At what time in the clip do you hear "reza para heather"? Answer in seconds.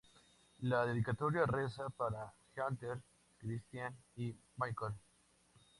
1.45-2.99